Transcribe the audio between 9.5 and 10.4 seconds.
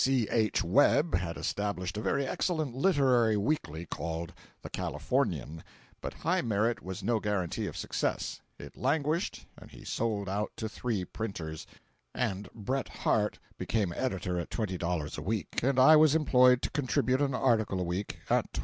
and he sold